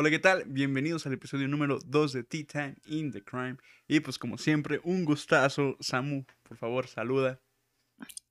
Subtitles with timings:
[0.00, 0.44] Hola, ¿qué tal?
[0.46, 3.58] Bienvenidos al episodio número 2 de Tea Time in the Crime.
[3.86, 5.76] Y pues como siempre, un gustazo.
[5.78, 7.38] Samu, por favor, saluda.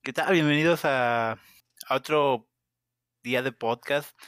[0.02, 0.32] ¿Qué tal?
[0.32, 2.48] Bienvenidos a, a otro
[3.22, 4.18] día de podcast.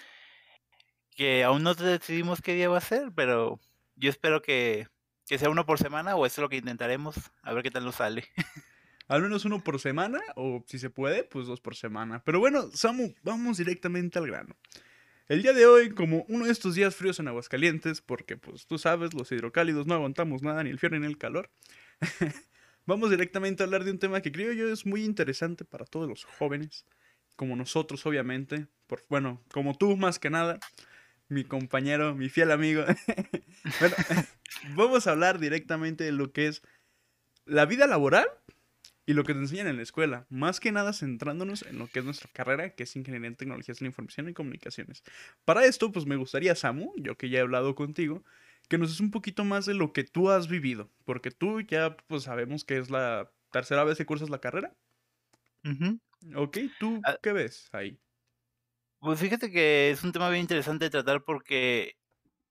[1.16, 3.59] Que aún no decidimos qué día va a ser, pero
[3.96, 4.86] yo espero que,
[5.27, 7.16] que sea uno por semana o eso es lo que intentaremos.
[7.43, 8.24] A ver qué tal nos sale.
[9.09, 12.23] Al menos uno por semana, o si se puede, pues dos por semana.
[12.24, 14.56] Pero bueno, Samu, vamos directamente al grano.
[15.32, 18.77] El día de hoy, como uno de estos días fríos en Aguascalientes, porque pues tú
[18.77, 21.48] sabes, los hidrocálidos no aguantamos nada, ni el frío ni el calor,
[22.84, 26.06] vamos directamente a hablar de un tema que creo yo es muy interesante para todos
[26.06, 26.84] los jóvenes,
[27.34, 30.60] como nosotros obviamente, por, bueno, como tú más que nada,
[31.28, 32.84] mi compañero, mi fiel amigo.
[33.80, 33.96] bueno,
[34.76, 36.60] vamos a hablar directamente de lo que es
[37.46, 38.28] la vida laboral
[39.06, 42.01] y lo que te enseñan en la escuela, más que nada centrándonos en lo que
[42.01, 45.02] es nuestra carrera, que es Ingeniería en Tecnologías de la Información y Comunicaciones.
[45.45, 48.24] Para esto, pues me gustaría, Samu, yo que ya he hablado contigo,
[48.68, 51.96] que nos des un poquito más de lo que tú has vivido, porque tú ya
[52.07, 54.74] pues sabemos que es la tercera vez que cursas la carrera.
[56.35, 57.98] Ok, ¿tú ah qué ves ahí?
[59.01, 61.96] Pues fíjate que es un tema bien interesante de tratar porque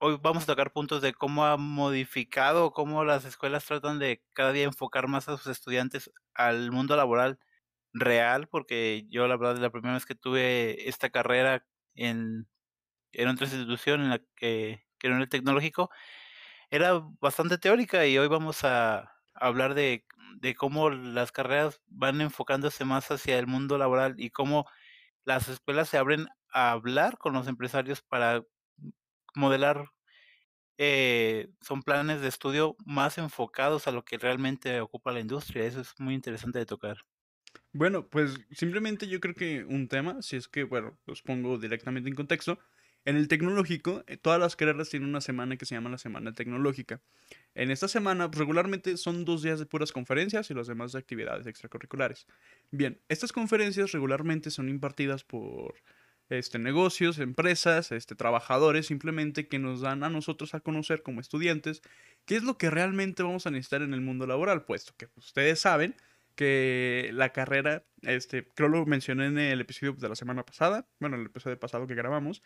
[0.04, 4.52] hoy vamos a tocar puntos de cómo ha modificado, cómo las escuelas tratan de cada
[4.52, 7.40] día enfocar más a sus estudiantes al mundo laboral
[7.94, 12.48] real, porque yo la verdad la primera vez que tuve esta carrera en,
[13.14, 15.92] otra institución en la que, que era en el tecnológico,
[16.72, 20.06] era bastante teórica y hoy vamos a hablar de,
[20.38, 24.66] de cómo las carreras van enfocándose más hacia el mundo laboral y cómo
[25.26, 28.44] las escuelas se abren a hablar con los empresarios para
[29.36, 29.92] modelar
[30.78, 35.66] eh, son planes de estudio más enfocados a lo que realmente ocupa la industria.
[35.66, 36.98] Eso es muy interesante de tocar.
[37.74, 42.10] Bueno, pues simplemente yo creo que un tema, si es que, bueno, los pongo directamente
[42.10, 42.60] en contexto,
[43.06, 46.34] en el tecnológico, eh, todas las carreras tienen una semana que se llama la semana
[46.34, 47.02] tecnológica.
[47.56, 51.00] En esta semana, pues, regularmente son dos días de puras conferencias y los demás de
[51.00, 52.28] actividades extracurriculares.
[52.70, 55.76] Bien, estas conferencias regularmente son impartidas por
[56.32, 61.82] este, negocios, empresas, este, trabajadores, simplemente que nos dan a nosotros a conocer como estudiantes
[62.26, 65.28] qué es lo que realmente vamos a necesitar en el mundo laboral, puesto que pues,
[65.28, 65.96] ustedes saben
[66.36, 71.18] que la carrera, este, creo lo mencioné en el episodio de la semana pasada, bueno,
[71.18, 72.42] el episodio pasado que grabamos,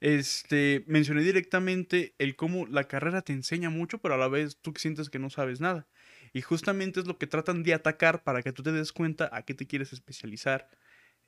[0.00, 4.74] este, mencioné directamente el cómo la carrera te enseña mucho, pero a la vez tú
[4.76, 5.88] sientes que no sabes nada.
[6.34, 9.42] Y justamente es lo que tratan de atacar para que tú te des cuenta a
[9.46, 10.68] qué te quieres especializar.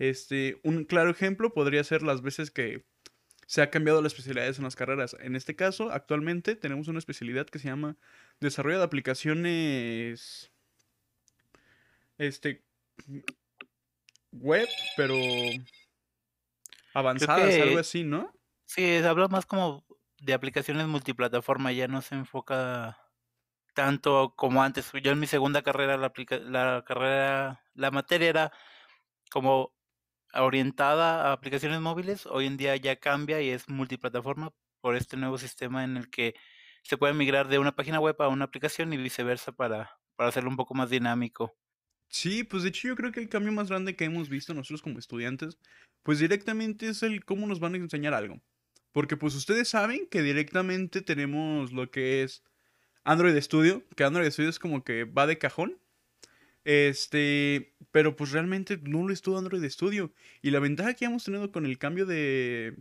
[0.02, 2.84] Este, un claro ejemplo podría ser las veces que
[3.46, 5.14] se ha cambiado las especialidades en las carreras.
[5.20, 7.96] En este caso, actualmente tenemos una especialidad que se llama
[8.40, 10.50] Desarrollo de aplicaciones
[12.18, 12.64] este
[14.32, 15.14] web, pero
[16.94, 18.34] avanzadas, algo así, ¿no?
[18.66, 19.84] Sí, habla más como
[20.18, 22.98] de aplicaciones multiplataforma, ya no se enfoca
[23.72, 24.90] tanto como antes.
[25.00, 28.52] Yo en mi segunda carrera, la, la carrera, la materia era
[29.30, 29.72] como
[30.34, 35.38] orientada a aplicaciones móviles, hoy en día ya cambia y es multiplataforma por este nuevo
[35.38, 36.34] sistema en el que
[36.82, 40.50] se puede migrar de una página web a una aplicación y viceversa para, para hacerlo
[40.50, 41.54] un poco más dinámico.
[42.08, 44.82] Sí, pues de hecho yo creo que el cambio más grande que hemos visto nosotros
[44.82, 45.58] como estudiantes,
[46.02, 48.42] pues directamente es el cómo nos van a enseñar algo.
[48.92, 52.44] Porque pues ustedes saben que directamente tenemos lo que es
[53.04, 55.78] Android Studio, que Android Studio es como que va de cajón.
[56.64, 60.12] Este, pero pues realmente no lo estuvo Android Studio.
[60.42, 62.76] Y la ventaja que hemos tenido con el cambio de...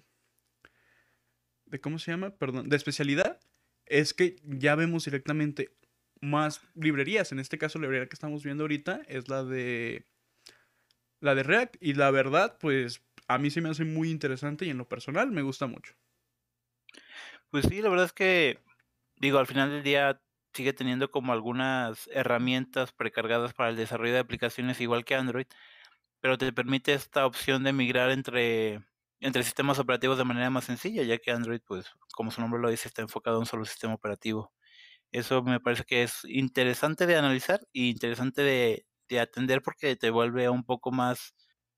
[1.66, 2.36] de ¿Cómo se llama?
[2.38, 3.40] Perdón, de especialidad.
[3.86, 5.76] Es que ya vemos directamente
[6.22, 7.32] más librerías.
[7.32, 10.06] En este caso, la librería que estamos viendo ahorita es la de.
[11.20, 11.76] La de React.
[11.82, 15.32] Y la verdad, pues a mí se me hace muy interesante y en lo personal
[15.32, 15.94] me gusta mucho.
[17.50, 18.60] Pues sí, la verdad es que,
[19.18, 20.22] digo, al final del día
[20.54, 25.48] sigue teniendo como algunas herramientas precargadas para el desarrollo de aplicaciones igual que Android,
[26.22, 28.82] pero te permite esta opción de migrar entre,
[29.20, 32.70] entre sistemas operativos de manera más sencilla, ya que Android, pues, como su nombre lo
[32.70, 34.54] dice, está enfocado en un solo sistema operativo.
[35.12, 40.10] Eso me parece que es interesante de analizar y interesante de, de atender porque te
[40.12, 41.36] vuelve un poco más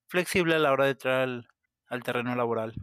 [0.08, 1.48] flexible a la hora de entrar al,
[1.88, 2.74] al terreno laboral.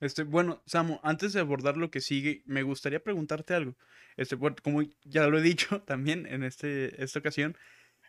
[0.00, 3.76] Este, bueno, Samu, antes de abordar lo que sigue, me gustaría preguntarte algo.
[4.16, 7.56] Este, como ya lo he dicho también en este, esta ocasión,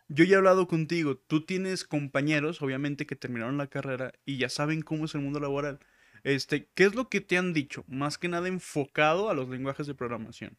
[0.08, 1.18] yo ya he hablado contigo.
[1.18, 5.40] Tú tienes compañeros, obviamente, que terminaron la carrera y ya saben cómo es el mundo
[5.40, 5.80] laboral.
[6.24, 7.84] Este, ¿qué es lo que te han dicho?
[7.88, 10.58] Más que nada enfocado a los lenguajes de programación.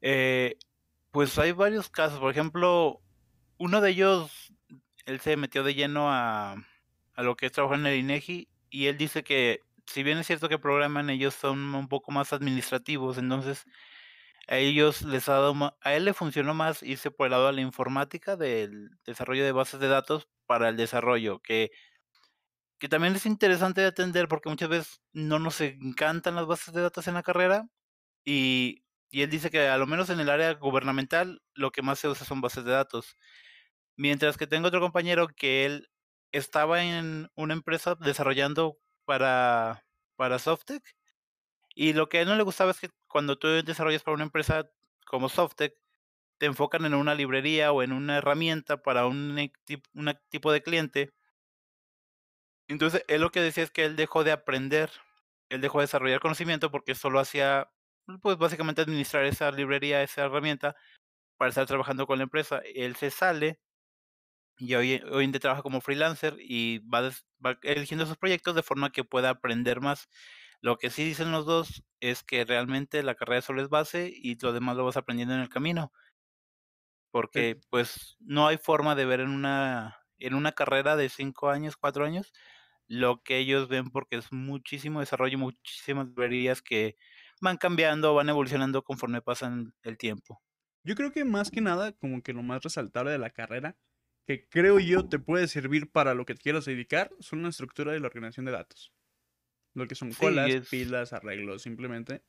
[0.00, 0.56] Eh,
[1.10, 2.20] pues hay varios casos.
[2.20, 3.00] Por ejemplo,
[3.58, 4.52] uno de ellos,
[5.06, 6.56] él se metió de lleno a,
[7.14, 10.26] a lo que es trabajar en el INEGI y él dice que si bien es
[10.26, 13.64] cierto que programan, ellos son un poco más administrativos, entonces
[14.48, 17.54] a ellos les ha dado a él le funcionó más irse por el lado de
[17.54, 21.70] la informática del desarrollo de bases de datos para el desarrollo, que
[22.78, 26.82] que también es interesante de atender porque muchas veces no nos encantan las bases de
[26.82, 27.68] datos en la carrera
[28.24, 32.00] y, y él dice que a lo menos en el área gubernamental lo que más
[32.00, 33.16] se usa son bases de datos.
[33.96, 35.90] Mientras que tengo otro compañero que él
[36.32, 38.78] estaba en una empresa desarrollando
[39.12, 39.84] para,
[40.16, 40.82] para Softec
[41.74, 44.24] y lo que a él no le gustaba es que cuando tú desarrollas para una
[44.24, 44.70] empresa
[45.04, 45.76] como Softec,
[46.38, 49.38] te enfocan en una librería o en una herramienta para un,
[49.94, 51.12] un tipo de cliente
[52.68, 54.90] entonces, él lo que decía es que él dejó de aprender,
[55.50, 57.70] él dejó de desarrollar conocimiento porque solo hacía,
[58.22, 60.74] pues básicamente administrar esa librería, esa herramienta
[61.36, 62.62] para estar trabajando con la empresa.
[62.74, 63.60] Él se sale
[64.62, 67.10] y hoy, hoy en día trabaja como freelancer y va,
[67.44, 70.08] va eligiendo sus proyectos de forma que pueda aprender más.
[70.60, 74.38] Lo que sí dicen los dos es que realmente la carrera solo es base y
[74.40, 75.92] lo demás lo vas aprendiendo en el camino.
[77.10, 81.76] Porque pues no hay forma de ver en una, en una carrera de cinco años,
[81.76, 82.32] cuatro años,
[82.86, 86.96] lo que ellos ven porque es muchísimo desarrollo, muchísimas librerías que
[87.40, 90.40] van cambiando, van evolucionando conforme pasan el tiempo.
[90.84, 93.76] Yo creo que más que nada, como que lo más resaltable de la carrera,
[94.26, 98.00] que creo yo te puede servir para lo que quieras dedicar, son la estructura de
[98.00, 98.92] la organización de datos.
[99.74, 102.22] Lo que son colas, pilas, arreglos, simplemente.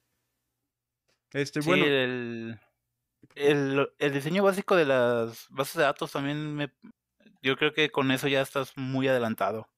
[1.31, 1.85] Este, bueno.
[1.85, 2.59] El,
[3.35, 6.71] el, el, diseño básico de las bases de datos también me.
[7.41, 9.69] Yo creo que con eso ya estás muy adelantado.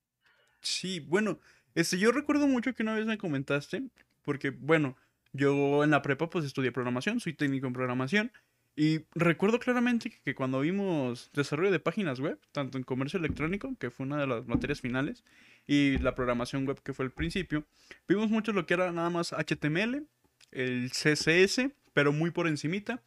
[0.62, 1.40] Sí, bueno,
[1.74, 3.84] este, yo recuerdo mucho que una vez me comentaste,
[4.24, 4.96] porque, bueno,
[5.34, 8.32] yo en la prepa pues estudié programación, soy técnico en programación,
[8.76, 13.90] y recuerdo claramente que, cuando vimos desarrollo de páginas web, tanto en comercio electrónico, que
[13.90, 15.24] fue una de las materias finales,
[15.66, 17.64] y la programación web, que fue el principio,
[18.08, 20.06] vimos mucho lo que era nada más HTML,
[20.52, 23.02] el CSS, pero muy por encimita.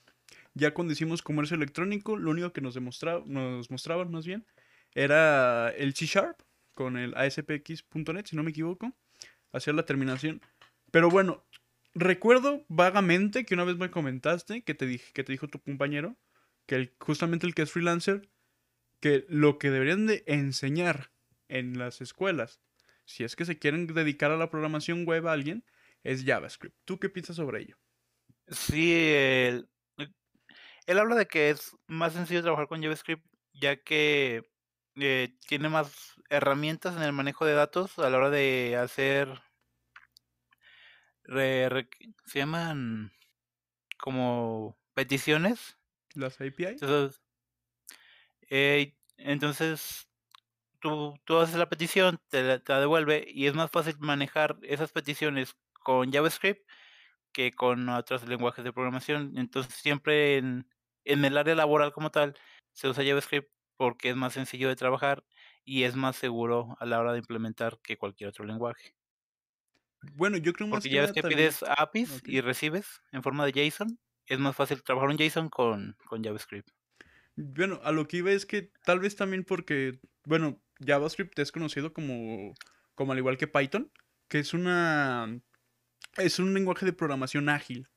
[0.55, 2.77] Ya cuando hicimos comercio electrónico, lo único que nos,
[3.27, 4.45] nos mostraban más bien
[4.95, 6.39] era el C Sharp,
[6.75, 8.93] con el ASPX.net, si no me equivoco,
[9.53, 10.41] hacia la terminación.
[10.91, 11.45] Pero bueno,
[11.99, 16.17] recuerdo vagamente que una vez me comentaste que te, dije, que te dijo tu compañero,
[16.67, 18.29] que justamente el que es freelancer,
[19.01, 21.11] que lo que deberían de enseñar
[21.49, 22.61] en las escuelas,
[23.05, 25.65] si es que se quieren dedicar a la programación web a alguien,
[26.05, 26.77] es JavaScript.
[26.85, 27.79] ¿Tú qué piensas sobre ello?
[28.49, 29.69] Sí, él,
[30.87, 33.25] habla de que es más sencillo trabajar con JavaScript,
[33.55, 34.43] ya que
[34.97, 39.29] eh, tiene más herramientas en el manejo de datos a la hora de hacer
[41.29, 43.13] se llaman
[43.99, 45.79] como peticiones.
[46.15, 47.21] Las API entonces,
[48.51, 50.09] eh, entonces
[50.81, 54.59] tú, tú, haces la petición te la, te la devuelve y es más fácil manejar
[54.63, 56.67] esas peticiones con JavaScript
[57.33, 59.37] que con otros lenguajes de programación.
[59.37, 60.67] Entonces siempre en,
[61.05, 62.35] en el área laboral como tal
[62.73, 65.25] se usa JavaScript porque es más sencillo de trabajar
[65.65, 68.98] y es más seguro a la hora de implementar que cualquier otro lenguaje.
[70.15, 73.53] Bueno, yo creo más Porque ya ves que pides APIs y recibes en forma de
[73.53, 76.69] JSON, es más fácil trabajar un JSON con, con JavaScript.
[77.37, 81.93] Bueno, a lo que iba es que tal vez también porque, bueno, JavaScript es conocido
[81.93, 82.55] como,
[82.95, 83.91] como al igual que Python,
[84.29, 85.41] que es una
[86.17, 87.89] es un lenguaje de programación ágil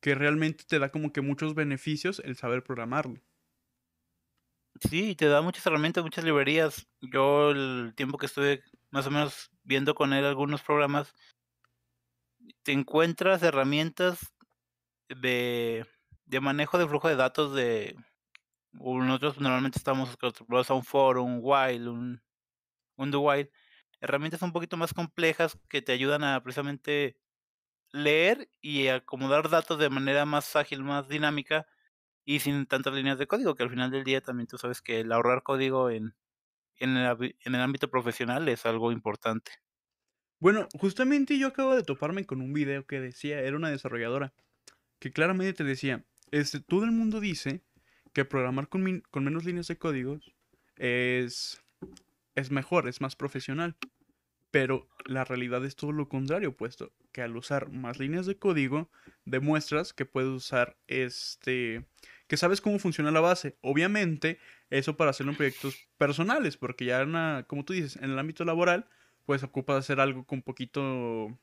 [0.00, 3.20] que realmente te da como que muchos beneficios el saber programarlo.
[4.80, 6.86] Sí, te da muchas herramientas, muchas librerías.
[7.00, 11.14] Yo el tiempo que estuve más o menos viendo con él algunos programas,
[12.62, 14.34] te encuentras herramientas
[15.08, 15.86] de,
[16.26, 17.96] de manejo de flujo de datos de
[18.72, 22.22] nosotros normalmente estamos acostumbrados a un for, un while, un,
[22.96, 23.50] un do while,
[24.00, 27.18] herramientas un poquito más complejas que te ayudan a precisamente
[27.92, 31.66] leer y acomodar datos de manera más ágil, más dinámica
[32.26, 35.00] y sin tantas líneas de código, que al final del día también tú sabes que
[35.00, 36.14] el ahorrar código en,
[36.78, 39.52] en, el, ámbito profesional es algo importante.
[40.40, 44.34] Bueno, justamente yo acabo de toparme con un video que decía, era una desarrolladora,
[44.98, 47.62] que claramente te decía, este, todo el mundo dice
[48.12, 50.34] que programar con, con menos líneas de códigos
[50.74, 51.62] es,
[52.34, 53.76] es mejor, es más profesional.
[54.50, 58.90] Pero la realidad es todo lo contrario, puesto que al usar más líneas de código,
[59.24, 61.86] demuestras que puedes usar este
[62.26, 63.56] que sabes cómo funciona la base.
[63.62, 64.38] Obviamente,
[64.70, 68.88] eso para hacerlo en proyectos personales, porque ya, como tú dices, en el ámbito laboral,
[69.24, 71.38] pues ocupas hacer algo con poquito,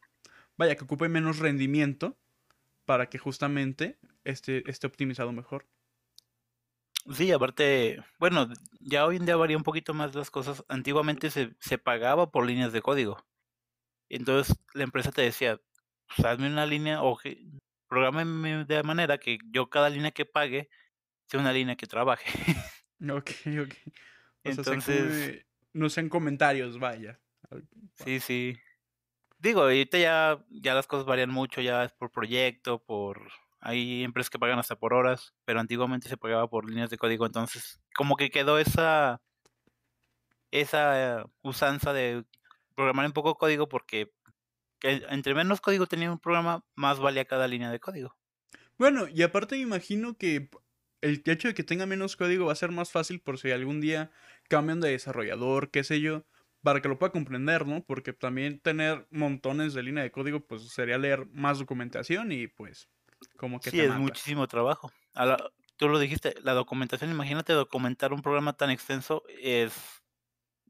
[0.58, 2.18] vaya, que ocupe menos rendimiento
[2.86, 5.68] para que justamente esté, esté optimizado mejor.
[7.12, 8.48] Sí, aparte, bueno,
[8.80, 10.64] ya hoy en día varía un poquito más las cosas.
[10.70, 13.18] Antiguamente se, se pagaba por líneas de código.
[14.10, 15.60] Entonces la empresa te decía,
[16.08, 17.18] pues, hazme una línea o
[17.94, 20.70] que prográmeme de manera que yo cada línea que pague
[21.28, 22.26] sea una línea que trabaje.
[23.02, 23.94] Okey, okey.
[24.46, 27.20] O sea, Entonces no sean comentarios, vaya.
[27.96, 28.58] Sí, sí.
[29.40, 34.30] Digo, ahorita ya ya las cosas varían mucho, ya es por proyecto, por hay empresas
[34.30, 38.16] que pagan hasta por horas, pero antiguamente se pagaba por líneas de código, entonces, como
[38.16, 39.22] que quedó esa
[40.52, 42.26] esa usanza de
[42.76, 44.14] programar en poco código, porque
[44.84, 48.18] que entre menos código tenía un programa, más valía cada línea de código.
[48.78, 50.50] Bueno, y aparte me imagino que
[51.02, 53.82] el hecho de que tenga menos código va a ser más fácil por si algún
[53.82, 54.12] día
[54.50, 56.26] cambian de desarrollador, qué sé yo,
[56.62, 57.86] para que lo pueda comprender, ¿no?
[57.86, 62.90] Porque también tener montones de línea de código, pues, sería leer más documentación y, pues,
[63.38, 63.96] como que Sí, te es mata.
[63.96, 64.92] muchísimo trabajo.
[65.14, 65.38] A la
[65.78, 69.74] tú lo dijiste, la documentación, imagínate documentar un programa tan extenso es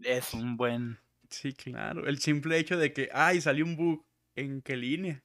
[0.04, 1.00] es un buen
[1.34, 2.06] Sí, claro.
[2.08, 5.24] El simple hecho de que: "Ay, salió un bug", ¿en qué línea?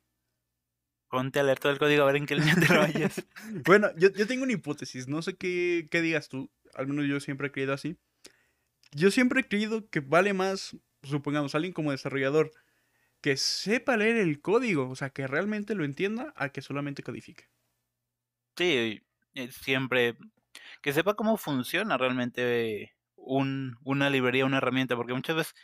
[1.10, 3.26] Ponte a leer todo el código a ver en qué línea te vayas.
[3.66, 7.20] Bueno, yo yo tengo una hipótesis, no sé qué qué digas tú, al menos yo
[7.20, 7.96] siempre he creído así.
[8.92, 12.52] Yo siempre he creído que vale más, supongamos, alguien como desarrollador,
[13.22, 17.48] que sepa leer el código, o sea, que realmente lo entienda, a que solamente codifique.
[18.56, 19.00] Sí,
[19.50, 20.16] siempre
[20.82, 25.54] que sepa cómo funciona realmente un una librería, una herramienta, porque muchas veces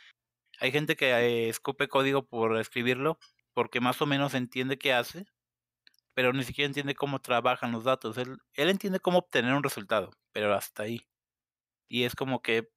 [0.59, 3.19] hay gente que, escupe código por escribirlo,
[3.53, 5.25] porque más o menos entiende qué hace,
[6.13, 8.17] pero ni siquiera entiende cómo trabajan los datos.
[8.17, 11.07] Él él entiende cómo obtener un resultado, pero hasta ahí.
[11.89, 12.69] Y es como que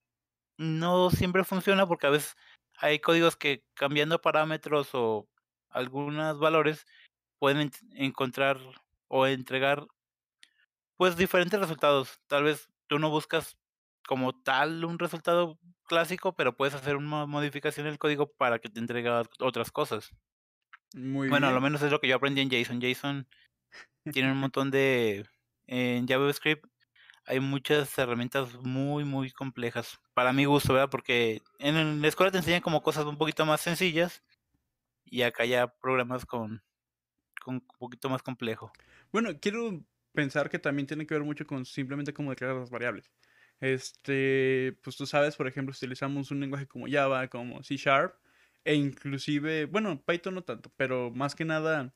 [0.59, 2.37] no siempre funciona, porque a veces
[2.79, 5.29] hay códigos que cambiando parámetros o
[5.71, 6.87] algunos valores
[7.39, 8.59] pueden encontrar
[9.09, 9.87] o entregar
[10.97, 12.21] pues, diferentes resultados.
[12.27, 13.58] Tal vez tú no buscas
[14.09, 18.71] como tal un resultado clásico, pero puedes hacer una modificación en el código para que
[18.71, 19.11] te entregue
[19.41, 20.11] otras cosas.
[20.93, 21.63] Muy Bueno, a lo bien.
[21.63, 22.81] menos es lo que yo aprendí en JSON.
[22.81, 23.29] JSON
[24.13, 25.27] tiene un montón de
[25.67, 26.67] en JavaScript
[27.27, 30.91] hay muchas herramientas muy, muy complejas, para mi gusto, ¿verdad?
[30.91, 34.25] Porque en la escuela te enseñan como cosas un poquito más sencillas,
[35.05, 36.63] y acá ya programas con
[37.43, 38.73] con un poquito más complejo.
[39.13, 43.11] Bueno, quiero pensar que también tiene que ver mucho con simplemente cómo declarar las variables.
[43.61, 48.15] Este, pues, tú sabes, por ejemplo, si utilizamos un lenguaje como Java, como C Sharp,
[48.65, 51.95] e inclusive, bueno, Python no tanto, pero más que nada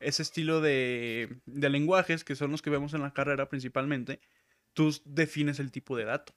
[0.00, 4.20] ese estilo de de lenguajes que son los que vemos en la carrera principalmente,
[4.74, 6.34] tú defines el tipo de dato.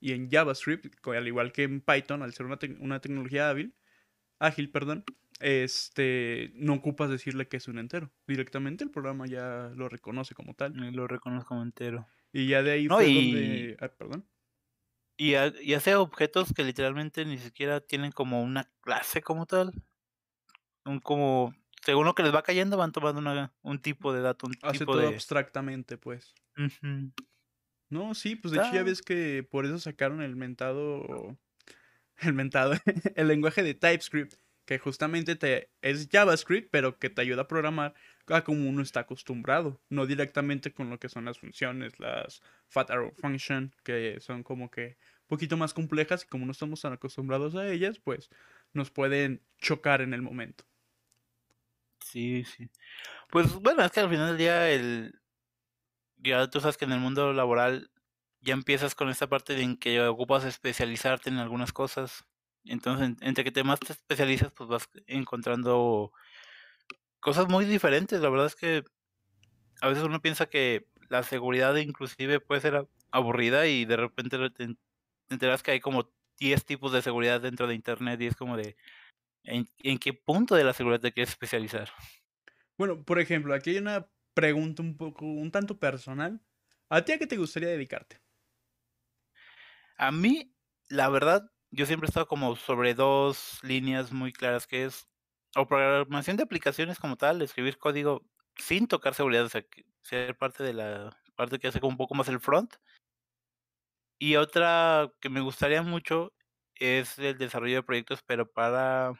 [0.00, 3.74] Y en JavaScript, al igual que en Python, al ser una tec una tecnología hábil
[4.38, 5.04] ágil, perdón,
[5.40, 8.10] este, no ocupas decirle que es un entero.
[8.26, 10.76] Directamente el programa ya lo reconoce como tal.
[10.76, 12.06] Y lo reconoce como entero.
[12.32, 14.28] Y ya de ahí No, fue y donde ah, ¿perdón?
[15.16, 19.72] y ha y hace objetos que literalmente ni siquiera tienen como una clase como tal.
[20.84, 24.46] Son como según lo que les va cayendo, van tomando una un tipo de dato,
[24.46, 26.34] un Hace tipo todo de abstractamente, pues.
[27.90, 31.38] No, sí, pues, de hecho, ya ves que por eso sacaron el mentado
[32.20, 32.74] el mentado,
[33.16, 34.34] el lenguaje de TypeScript,
[34.68, 37.94] que justamente te es JavaScript, pero que te ayuda a programar
[38.26, 42.90] a como uno está acostumbrado, no directamente con lo que son las funciones, las fat
[42.90, 47.54] arrow function, que son como que poquito más complejas, y como no estamos tan acostumbrados
[47.54, 48.28] a ellas, pues,
[48.74, 50.66] nos pueden chocar en el momento.
[52.04, 52.68] Sí, sí.
[53.30, 55.18] Pues, bueno, es que al final del día el
[56.18, 57.90] ya tú sabes que en el mundo laboral
[58.42, 62.26] ya empiezas con esta parte de en que ocupas especializarte en algunas cosas.
[62.68, 66.12] Entonces, entre que te más te especializas, pues, vas encontrando
[67.22, 68.20] cosas muy diferentes.
[68.20, 68.84] La verdad es que
[69.82, 74.68] a veces uno piensa que la seguridad inclusive puede ser aburrida, y de repente te
[75.28, 78.56] te enteras que hay como 10 tipos de seguridad dentro de Internet, y es como
[78.56, 78.76] de,
[79.44, 81.90] ¿en en qué punto de la seguridad te quieres especializar?
[82.78, 86.40] Bueno, por ejemplo, aquí hay una pregunta un poco un tanto personal,
[86.88, 88.20] ¿a ti a qué te gustaría dedicarte?
[89.96, 90.54] A mí,
[90.88, 95.08] la verdad, yo siempre he estado como sobre 2 líneas muy claras, que es
[95.56, 98.24] o programación de aplicaciones como tal, escribir código
[98.56, 99.64] sin tocar seguridad, o sea,
[100.02, 102.74] ser parte de la parte que hace como un poco más el front.
[104.20, 106.32] Y otra que me gustaría mucho
[106.74, 109.12] es el desarrollo de proyectos, pero para,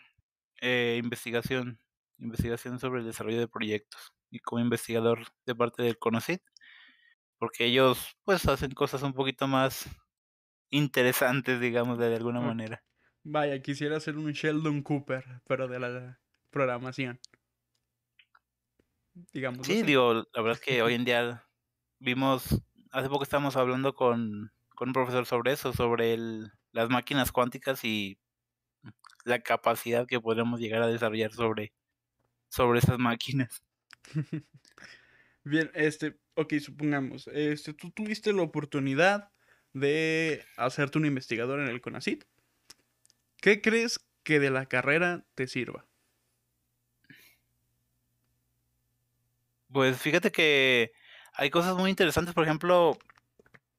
[0.60, 1.80] eh, investigación,
[2.18, 6.42] investigación sobre el desarrollo de proyectos, y como investigador de parte del CONACYT,
[7.38, 9.86] porque ellos, pues, hacen cosas un poquito más
[10.70, 12.84] interesantes, digamos, de alguna manera.
[13.22, 16.20] vaya, quisiera ser un Sheldon Cooper, pero de la
[16.50, 17.20] programación.
[19.32, 19.84] Digámoslo Sí, así.
[19.84, 21.48] digo, la verdad es que hoy en día
[21.98, 22.60] vimos
[22.92, 27.84] hace poco estábamos hablando con con un profesor sobre eso, sobre el las máquinas cuánticas
[27.84, 28.18] y
[29.24, 31.72] la capacidad que podemos llegar a desarrollar sobre,
[32.50, 33.62] sobre esas máquinas.
[35.44, 39.32] Bien, este, ok, supongamos, este, tú tuviste la oportunidad
[39.78, 42.24] de hacerte un investigador en el CONACIT.
[43.40, 45.86] ¿Qué crees que de la carrera te sirva?
[49.72, 50.92] Pues fíjate que
[51.34, 52.98] hay cosas muy interesantes, por ejemplo,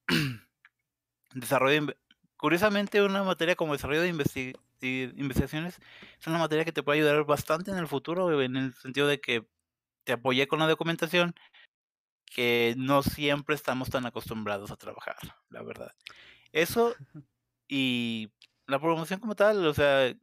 [1.33, 1.97] desarrollo de,
[2.37, 5.79] curiosamente una materia como desarrollo de investigaciones
[6.19, 9.19] es una materia que te puede ayudar bastante en el futuro, en el sentido de
[9.19, 9.45] que
[10.05, 11.35] te apoyé con la documentación
[12.29, 15.17] que no siempre estamos tan acostumbrados a trabajar,
[15.49, 15.93] la verdad.
[16.51, 16.95] Eso
[17.67, 18.31] y
[18.67, 20.13] la promoción como tal, o sea,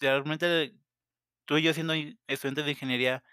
[0.00, 0.74] realmente
[1.46, 1.94] tú y yo siendo
[2.26, 3.24] estudiantes de ingeniería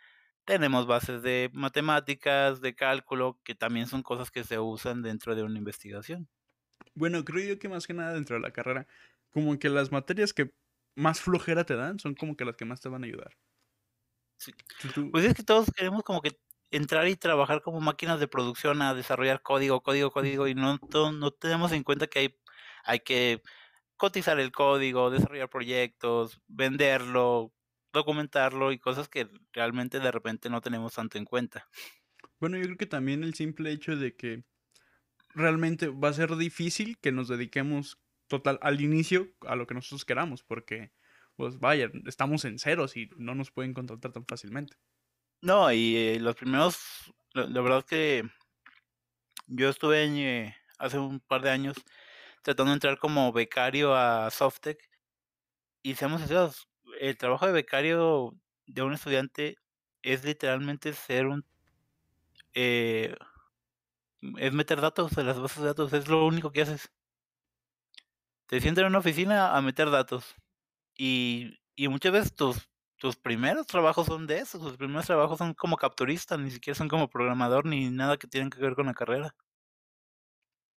[0.45, 5.43] tenemos bases de matemáticas, de cálculo, que también son cosas que se usan dentro de
[5.43, 6.29] una investigación.
[6.95, 8.87] Bueno, creo yo que más que nada dentro de la carrera,
[9.31, 10.53] como que las materias que
[10.95, 13.37] más flojera te dan son como que las que más te van a ayudar.
[14.37, 14.51] Sí.
[15.11, 16.31] Pues es que todos queremos como que
[16.71, 20.79] entrar y trabajar como máquinas de producción a desarrollar código, código, código, y no,
[21.11, 22.39] no tenemos en cuenta que hay,
[22.83, 23.41] hay que
[23.97, 27.53] cotizar el código, desarrollar proyectos, venderlo,
[27.93, 31.67] documentarlo y cosas que realmente de repente no tenemos tanto en cuenta.
[32.39, 34.43] Bueno, yo creo que también el simple hecho de que
[35.35, 40.05] realmente va a ser difícil que nos dediquemos total al inicio a lo que nosotros
[40.05, 40.91] queramos, porque
[41.35, 44.77] pues vaya, estamos en ceros y no nos pueden contratar tan fácilmente.
[45.41, 46.77] No, y eh, los primeros,
[47.33, 48.23] la, verdad que
[49.47, 51.77] yo estuve eh, hace un par de años
[52.43, 54.79] tratando de entrar como becario a Softec
[55.83, 56.67] y seamos sinceros,
[56.99, 58.35] el trabajo de becario
[58.67, 59.57] de un estudiante
[60.03, 61.45] es literalmente ser un...
[62.53, 63.15] Eh,
[64.37, 66.91] es meter datos en las bases de datos, es lo único que haces.
[68.47, 70.35] Te sientas en una oficina a meter datos.
[70.95, 72.70] Y, y muchas veces tus
[73.01, 76.87] tus primeros trabajos son de eso, tus primeros trabajos son como capturista, ni siquiera son
[76.87, 79.35] como programador ni nada que tienen que ver con la carrera.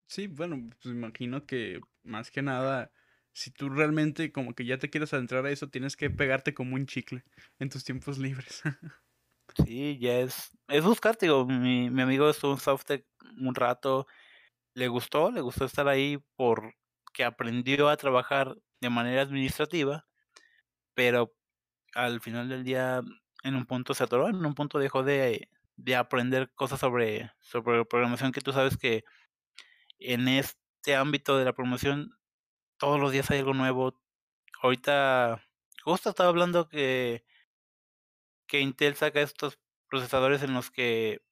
[0.08, 2.92] Sí, bueno, pues imagino que más que nada,
[3.32, 6.76] si tú realmente como que ya te quieres adentrar a eso, tienes que pegarte como
[6.76, 7.24] un chicle
[7.58, 8.62] en tus tiempos libres.
[9.66, 13.06] sí, ya es, es buscarte, digo, mi, mi amigo estuvo en Softec
[13.38, 14.06] un rato,
[14.74, 20.06] le gustó, le gustó estar ahí porque aprendió a trabajar de manera administrativa,
[20.94, 21.34] pero
[21.94, 23.02] al final del día
[23.42, 27.84] en un punto se atoró, en un punto dejó de, de aprender cosas sobre, sobre
[27.84, 29.04] programación que tú sabes que
[29.98, 32.16] en este ámbito de la promoción
[32.78, 34.00] todos los días hay algo nuevo.
[34.62, 35.42] Ahorita
[35.82, 37.24] justo estaba hablando que,
[38.46, 41.22] que Intel saca estos procesadores en los que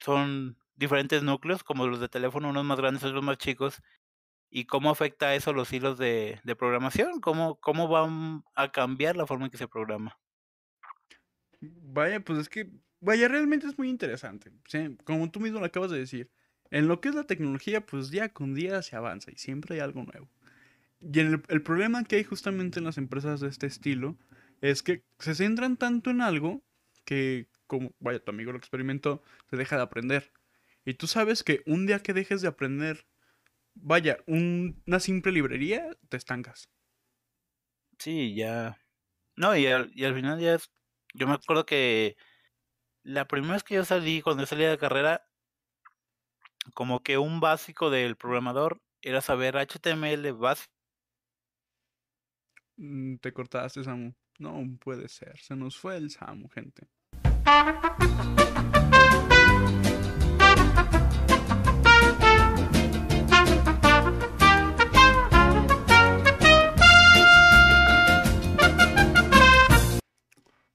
[0.00, 3.80] son diferentes núcleos, como los de teléfono, unos más grandes, otros más chicos,
[4.56, 9.46] y cómo afecta eso los hilos de, programación, cómo, cómo van a cambiar la forma
[9.46, 10.16] en que se programa.
[11.60, 14.52] Vaya, pues es que, vaya, realmente es muy interesante.
[15.02, 16.30] Como tú mismo lo acabas de decir,
[16.70, 19.80] en lo que es la tecnología, pues día con día se avanza y siempre hay
[19.80, 20.30] algo nuevo.
[21.00, 24.16] Y el, el problema que hay justamente en las empresas de este estilo
[24.60, 26.62] es que se centran tanto en algo
[27.04, 30.32] que, como, vaya, tu amigo lo experimentó, se deja de aprender.
[30.84, 33.04] Y tú sabes que un día que dejes de aprender
[33.74, 36.68] vaya, una simple librería, te estancas.
[37.98, 38.80] Sí, ya.
[39.36, 40.70] No, y al, y al final ya es.
[41.14, 42.16] Yo me acuerdo que
[43.02, 45.26] la primera vez que yo salí, cuando yo salí de carrera,
[46.74, 50.72] como que un básico del programador era saber HTML básico.
[52.76, 54.14] Mm, te cortaste, Samu.
[54.38, 55.38] No puede ser.
[55.38, 56.88] Se nos fue el Samu, gente.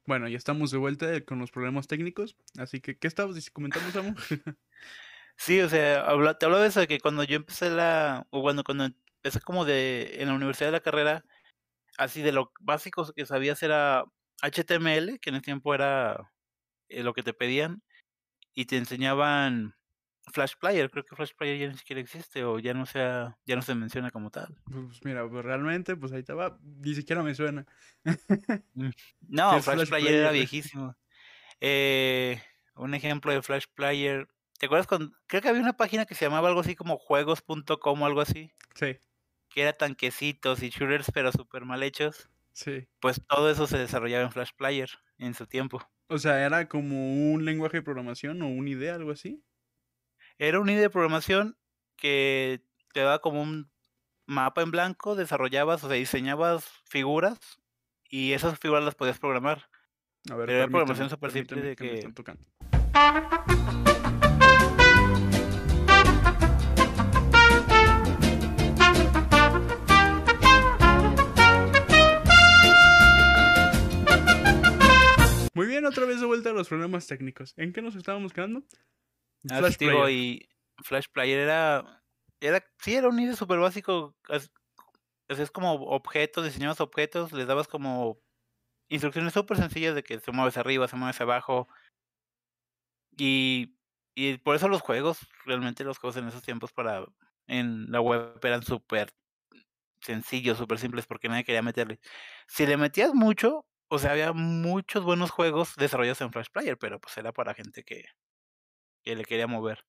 [0.09, 2.35] Bueno, ya estamos de vuelta con los problemas técnicos.
[2.57, 4.15] Así que, ¿qué estabas comentando, Samu?
[5.37, 6.03] sí, o sea,
[6.39, 10.15] te hablo de eso, que cuando yo empecé la, o bueno, cuando empecé como de,
[10.19, 11.23] en la universidad de la carrera,
[11.99, 14.03] así de lo básico que sabías era
[14.41, 16.31] HTML, que en ese tiempo era
[16.87, 17.83] eh, lo que te pedían,
[18.55, 19.75] y te enseñaban
[20.29, 23.55] Flash Player, creo que Flash Player ya ni siquiera existe o ya no sea, ya
[23.55, 24.55] no se menciona como tal.
[24.65, 27.65] Pues mira, pues realmente, pues ahí va, ni siquiera me suena.
[28.75, 28.91] Mm,
[29.27, 30.95] no, Flash, Player, era viejísimo.
[31.59, 32.41] Eh,
[32.75, 34.27] un ejemplo de Flash Player.
[34.57, 38.01] ¿Te acuerdas con creo que había una página que se llamaba algo así como juegos.com
[38.01, 38.53] o algo así?
[38.75, 38.97] Sí.
[39.49, 42.29] Que era tanquecitos y shooters pero súper mal hechos.
[42.53, 42.87] Sí.
[42.99, 45.81] Pues todo eso se desarrollaba en Flash Player en su tiempo.
[46.07, 49.43] O sea, era como un lenguaje de programación o una idea, algo así.
[50.39, 51.57] Era una idea de programación
[51.97, 52.61] que
[52.93, 53.69] te da como un
[54.25, 57.37] mapa en blanco, desarrollabas, o sea, diseñabas figuras
[58.09, 59.69] y esas figuras las podías programar.
[60.31, 62.43] A ver, Pero era programación súper simple de que me que- están tocando.
[75.53, 77.53] Muy bien, otra vez de vuelta a los problemas técnicos.
[77.57, 78.63] ¿En qué nos estábamos quedando?
[79.49, 80.09] Ah, Flash digo, Player.
[80.09, 80.49] y
[80.83, 82.03] Flash Player era,
[82.39, 84.15] era, sí, era un IDE súper básico.
[84.29, 84.51] as-
[85.29, 88.21] Es como objetos, diseñabas objetos, les dabas como
[88.89, 91.67] instrucciones súper sencillas de que se mueve hacia arriba, se mueve hacia abajo.
[93.17, 93.77] Y,
[94.15, 97.05] y por eso los juegos, realmente los juegos en esos tiempos para
[97.47, 99.11] en la web eran súper
[100.01, 101.99] sencillos, súper simples, porque nadie quería meterle.
[102.47, 106.99] Si le metías mucho, o sea, había muchos buenos juegos desarrollados en Flash Player, pero
[107.01, 108.05] pues era para gente que,
[109.09, 109.85] que le quería mover.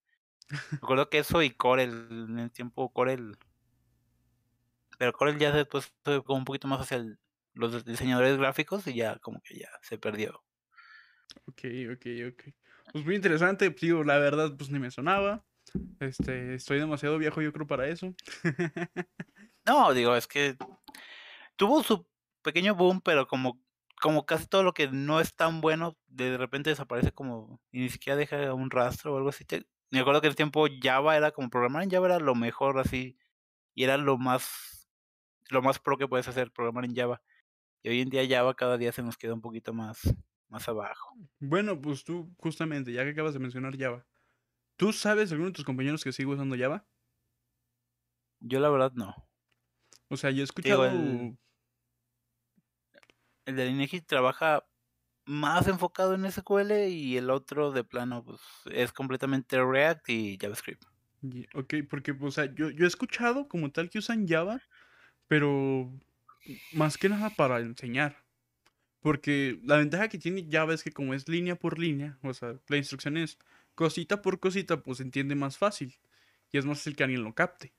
[0.72, 3.36] Recuerdo que eso y Corel, en el tiempo Corel.
[4.98, 7.18] Pero Corel ya después fue como un poquito más hacia el-
[7.52, 10.42] los diseñadores gráficos y ya como que ya se perdió.
[11.44, 12.54] Ok, ok, ok.
[12.92, 15.44] Pues muy interesante, digo, la verdad, pues ni me sonaba.
[16.00, 18.14] Este, estoy demasiado viejo, yo creo, para eso.
[19.66, 20.56] No, digo, es que
[21.56, 22.06] tuvo su
[22.42, 23.60] pequeño boom, pero como,
[24.00, 27.88] como casi todo lo que no es tan bueno, de repente desaparece como y ni
[27.90, 29.44] siquiera deja un rastro o algo así.
[29.90, 33.18] Me acuerdo que el tiempo Java era como programar en Java era lo mejor así
[33.74, 34.88] y era lo más
[35.50, 37.22] lo más pro que puedes hacer, programar en Java.
[37.82, 40.00] Y hoy en día Java cada día se nos queda un poquito más
[40.48, 41.16] más abajo.
[41.40, 44.06] Bueno, pues tú, justamente, ya que acabas de mencionar Java,
[44.76, 46.86] ¿tú sabes alguno de tus compañeros que sigue usando Java?
[48.40, 49.14] Yo la verdad no.
[50.08, 50.84] O sea, yo he escuchado.
[50.86, 51.36] el-
[53.50, 54.64] El del INEGI trabaja
[55.26, 58.40] más enfocado en SQL y el otro de plano pues
[58.72, 60.84] es completamente React y JavaScript.
[61.22, 64.60] Ye- Ok, porque, o sea, yo, yo he escuchado como tal que usan Java,
[65.28, 65.90] pero
[66.72, 68.24] más que nada para enseñar.
[69.00, 72.56] Porque la ventaja que tiene Java es que como es línea por línea, o sea,
[72.68, 73.38] la instrucción es
[73.74, 75.98] cosita por cosita, pues se entiende más fácil.
[76.52, 77.74] Y es más fácil que alguien lo capte.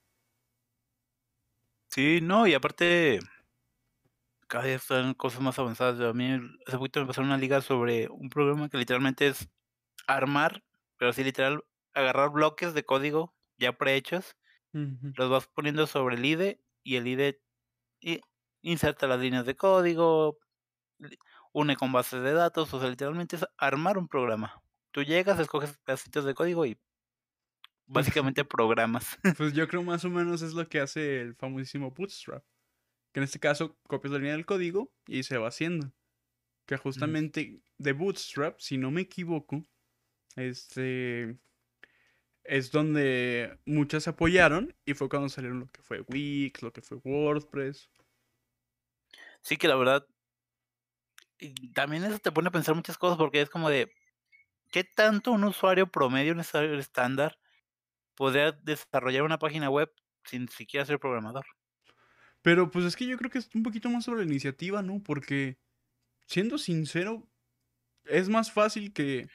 [1.90, 3.20] Sí, no, y aparte
[4.52, 5.98] cada día están cosas más avanzadas.
[6.02, 6.30] A mí
[6.68, 9.50] hace poquito me pasaron una liga sobre un programa que literalmente es
[10.08, 10.62] armar,
[10.98, 14.36] pero así literal agarrar bloques de código ya prehechos,
[14.74, 17.42] los vas poniendo sobre el IDE y el IDE
[18.62, 20.38] inserta las líneas de código,
[21.54, 24.62] une con bases de datos, o sea, literalmente es armar un programa.
[24.92, 26.78] Tú llegas, escoges pedacitos de código y
[27.86, 29.18] básicamente programas.
[29.38, 32.44] Pues yo creo más o menos es lo que hace el famosísimo Bootstrap.
[33.12, 35.92] Que en este caso copias la línea del código y se va haciendo.
[36.66, 39.66] Que justamente de Bootstrap, si no me equivoco,
[40.36, 41.38] este
[42.44, 46.82] es donde muchas se apoyaron y fue cuando salieron lo que fue Wix, lo que
[46.82, 47.90] fue WordPress.
[49.42, 50.08] Sí que la verdad,
[51.74, 53.92] también eso te pone a pensar muchas cosas porque es como de,
[54.72, 57.40] ¿qué tanto un usuario promedio, un usuario estándar,
[58.16, 59.92] podría desarrollar una página web
[60.24, 61.46] sin siquiera ser programador?
[62.44, 65.02] Pero pues es que yo creo que es un poquito más sobre la iniciativa, ¿no?
[65.04, 65.58] Porque,
[66.28, 67.30] siendo sincero,
[68.06, 69.30] es más fácil que,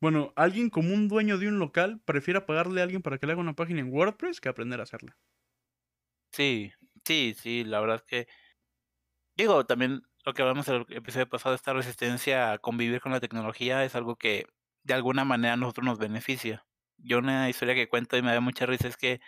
[0.00, 3.32] bueno, alguien como un dueño de un local prefiera pagarle a alguien para que le
[3.32, 5.18] haga una página en WordPress que aprender a hacerla.
[6.32, 6.72] Sí,
[7.04, 8.26] sí, sí, la verdad es que,
[9.36, 13.20] digo, también lo que hablamos en el episodio pasado, esta resistencia a convivir con la
[13.20, 14.46] tecnología es algo que
[14.82, 16.66] de alguna manera a nosotros nos beneficia.
[16.98, 19.20] Yo una historia que cuento y me da mucha risa es que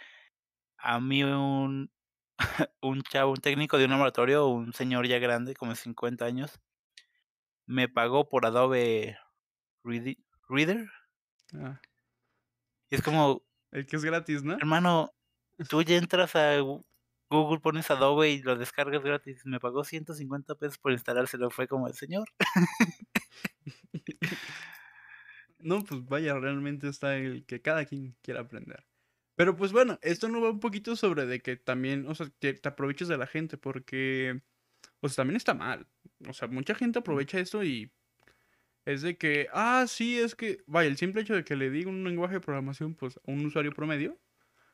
[0.79, 1.91] a mí un,
[2.83, 6.59] un chavo, un técnico de un laboratorio, un señor ya grande, como de 50 años,
[7.67, 9.19] me pagó por Adobe
[9.85, 10.19] Readi-
[10.49, 10.89] Reader.
[11.55, 11.81] Ah,
[12.91, 14.55] Y es como, el que es gratis, ¿no?
[14.55, 15.13] hermano,
[15.71, 16.59] tú ya entras a
[17.31, 19.45] Google, pones Adobe y lo descargas gratis.
[19.47, 21.51] Me pagó 150 pesos por instalárselo.
[21.51, 22.29] Fue como el señor.
[25.59, 28.87] No, pues vaya, realmente está el que cada quien quiera aprender.
[29.37, 32.55] Pero pues bueno, esto no va un poquito sobre de que también, o sea, que
[32.55, 34.43] te aproveches de la gente, porque,
[35.01, 35.87] o sea, también está mal.
[36.29, 37.93] O sea, mucha gente aprovecha esto y
[38.85, 41.91] es de que, ah, sí, es que, vaya, el simple hecho de que le diga
[41.91, 44.19] un lenguaje de programación, pues, a un usuario promedio,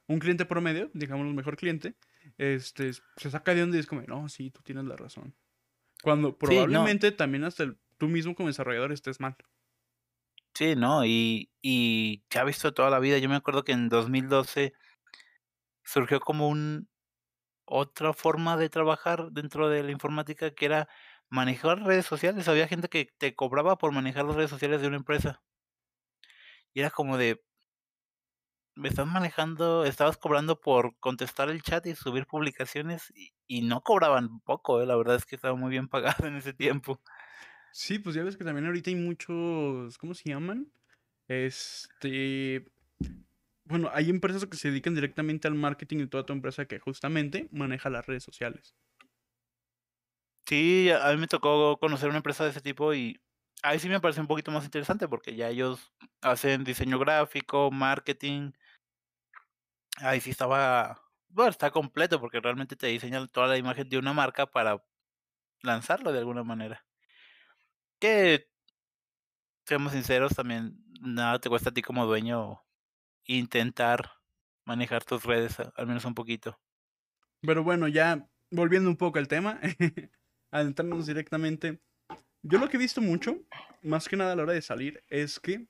[0.08, 1.94] un cliente promedio, digamos el mejor cliente,
[2.38, 5.34] este, se saca de donde y es como, no, sí, tú tienes la razón.
[6.02, 6.36] Cuando no.
[6.38, 9.36] probablemente también hasta el- tú mismo como desarrollador estés mal.
[10.54, 11.04] Sí, ¿no?
[11.06, 13.18] Y, y se ha visto toda la vida.
[13.18, 14.74] Yo me acuerdo que en 2012
[15.84, 16.88] surgió como un
[17.66, 20.88] otra forma de trabajar dentro de la informática que era
[21.30, 22.48] manejar redes sociales.
[22.48, 25.42] Había gente que te cobraba por manejar las redes sociales de una empresa.
[26.74, 27.42] Y era como de,
[28.74, 33.82] me estás manejando, estabas cobrando por contestar el chat y subir publicaciones y, y no
[33.82, 37.00] cobraban poco, eh, la verdad es que estaba muy bien pagado en ese tiempo.
[37.72, 40.70] Sí, pues ya ves que también ahorita hay muchos, ¿cómo se llaman?
[41.28, 42.66] Este,
[43.64, 47.48] bueno, hay empresas que se dedican directamente al marketing de toda tu empresa que justamente
[47.52, 48.74] maneja las redes sociales.
[50.46, 53.20] Sí, a mí me tocó conocer una empresa de ese tipo y
[53.62, 58.52] ahí sí me parece un poquito más interesante porque ya ellos hacen diseño gráfico, marketing.
[59.96, 64.12] Ahí sí estaba, bueno, está completo porque realmente te diseñan toda la imagen de una
[64.12, 64.84] marca para
[65.62, 66.86] lanzarlo de alguna manera.
[68.02, 68.48] Que,
[69.64, 72.60] seamos sinceros, también nada te cuesta a ti como dueño
[73.26, 74.10] intentar
[74.64, 76.58] manejar tus redes, al menos un poquito.
[77.42, 79.60] Pero bueno, ya volviendo un poco al tema,
[80.50, 81.80] adentrarnos directamente.
[82.42, 83.36] Yo lo que he visto mucho,
[83.82, 85.68] más que nada a la hora de salir, es que,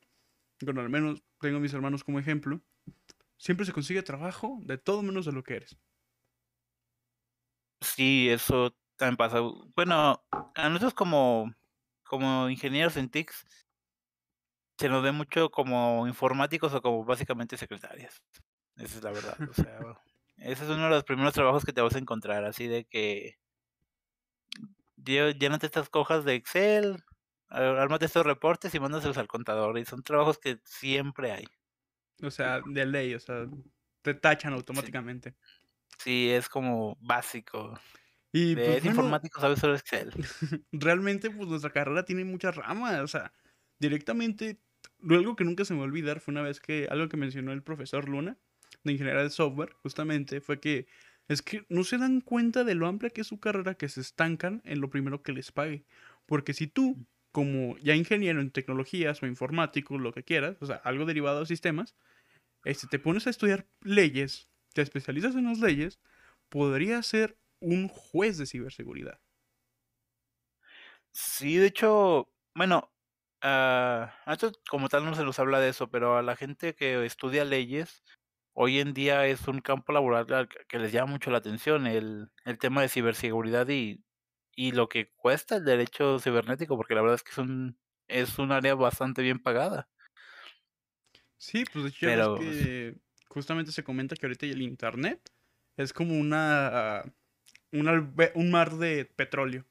[0.63, 2.63] bueno, al menos tengo a mis hermanos como ejemplo,
[3.37, 5.77] siempre se consigue trabajo de todo menos de lo que eres.
[7.83, 9.41] Sí, eso también pasa.
[9.77, 11.55] Bueno, a nosotros como,
[12.13, 13.47] como ingenieros en TICS,
[14.79, 18.23] se nos ve mucho como informáticos o como básicamente secretarias.
[18.77, 19.39] Esa es la verdad.
[19.49, 19.79] O sea,
[20.37, 23.39] ese es uno de los primeros trabajos que te vas a encontrar, así de que
[25.03, 27.03] llénate estas hojas de Excel,
[27.49, 29.79] ármate estos reportes y mándaselos al contador.
[29.79, 31.47] Y son trabajos que siempre hay.
[32.23, 33.47] O sea, de ley, o sea,
[34.03, 35.35] te tachan automáticamente.
[35.97, 37.81] Sí, es como básico.
[38.33, 40.11] Y de pues, informático sabes solo Excel.
[40.73, 43.01] realmente, pues nuestra carrera tiene muchas ramas.
[43.01, 43.33] O sea,
[43.79, 44.59] directamente,
[45.09, 47.53] algo que nunca se me va a olvidar fue una vez que algo que mencionó
[47.53, 48.39] el profesor Luna,
[48.85, 50.87] de ingeniería de software, justamente, fue que
[51.29, 54.01] es que no se dan cuenta de lo amplia que es su carrera que se
[54.01, 55.85] estancan en lo primero que les pague.
[56.27, 60.77] Porque si tú, como ya ingeniero en tecnologías o informático, lo que quieras, o sea,
[60.77, 61.95] algo derivado de sistemas,
[62.65, 66.01] este, te pones a estudiar leyes, te especializas en las leyes,
[66.49, 69.19] podría ser un juez de ciberseguridad.
[71.13, 72.91] Sí, de hecho, bueno,
[73.45, 74.07] uh,
[74.69, 78.03] como tal no se nos habla de eso, pero a la gente que estudia leyes,
[78.55, 82.59] hoy en día es un campo laboral que les llama mucho la atención, el, el
[82.59, 84.05] tema de ciberseguridad y,
[84.55, 88.39] y lo que cuesta el derecho cibernético, porque la verdad es que es un, es
[88.39, 89.89] un área bastante bien pagada.
[91.39, 92.97] Sí, pues de hecho Pero, que
[93.29, 95.21] justamente se comenta que ahorita el internet
[95.77, 97.22] es como una, una
[97.73, 99.67] un mar de petróleo,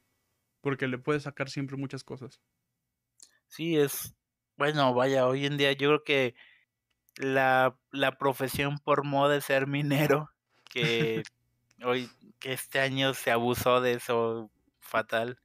[0.61, 2.41] porque le puedes sacar siempre muchas cosas.
[3.47, 4.15] Sí, es
[4.61, 6.35] bueno, vaya, hoy en día yo creo que
[7.17, 10.29] la, la profesión por moda de ser minero,
[10.65, 11.23] que
[11.83, 15.39] hoy, que este año se abusó de eso fatal.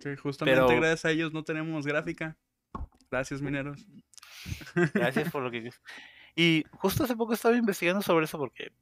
[0.00, 2.36] Que justamente gracias a ellos no tenemos gráfica.
[3.08, 3.86] Gracias, mineros.
[4.94, 5.70] Gracias por lo que...
[6.34, 8.72] Y justo hace poco estaba investigando sobre eso porque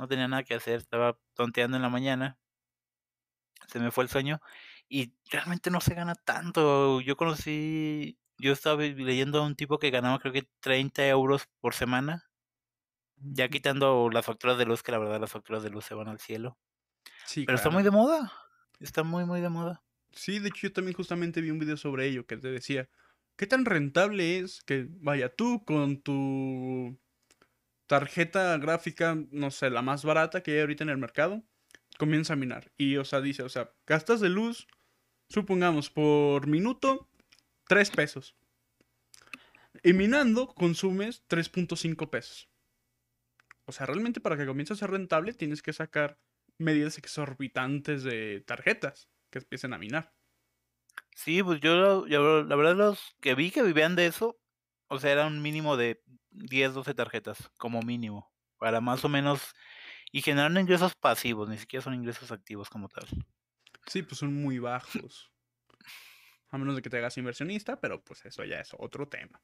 [0.00, 2.38] no tenía nada que hacer, estaba tonteando en la mañana,
[3.68, 4.40] se me fue el sueño
[4.88, 7.00] y realmente no se gana tanto.
[7.02, 11.74] Yo conocí yo estaba leyendo a un tipo que ganaba creo que 30 euros por
[11.74, 12.30] semana.
[13.16, 16.08] Ya quitando las facturas de luz, que la verdad las facturas de luz se van
[16.08, 16.58] al cielo.
[17.26, 18.32] Sí, Pero está muy de moda.
[18.78, 19.82] Está muy, muy de moda.
[20.12, 22.88] Sí, de hecho yo también justamente vi un video sobre ello que te decía,
[23.36, 26.98] ¿qué tan rentable es que, vaya, tú con tu
[27.90, 31.42] tarjeta gráfica, no sé, la más barata que hay ahorita en el mercado,
[31.98, 32.70] comienza a minar?
[32.78, 34.68] Y, o sea, dice, o sea, gastas de luz,
[35.28, 37.10] supongamos, por minuto,
[37.66, 38.36] 3 pesos.
[39.82, 42.48] Y minando consumes 3.5 pesos.
[43.64, 46.16] O sea, realmente para que comience a ser rentable tienes que sacar
[46.58, 50.14] medidas exorbitantes de tarjetas que empiecen a minar.
[51.16, 54.40] Sí, pues yo, la verdad los que vi que vivían de eso,
[54.90, 59.54] o sea, era un mínimo de 10, 12 tarjetas, como mínimo, para más o menos,
[60.10, 63.06] y generar ingresos pasivos, ni siquiera son ingresos activos como tal.
[63.86, 65.32] Sí, pues son muy bajos.
[66.48, 69.40] A menos de que te hagas inversionista, pero pues eso ya es otro tema.